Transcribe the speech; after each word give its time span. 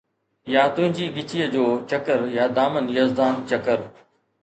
يا 0.53 0.63
تنهنجي 0.77 1.09
ڳچيءَ 1.17 1.51
جو 1.53 1.65
چڪر 1.93 2.19
يا 2.37 2.51
دامن 2.57 2.91
يزدان 2.99 3.33
چڪر 3.49 3.89